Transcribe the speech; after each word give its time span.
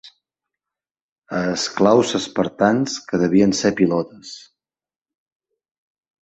Esclaus 1.39 2.13
espartans 2.19 2.95
que 3.11 3.21
devien 3.25 3.53
ser 3.61 3.73
pilotes. 3.81 4.33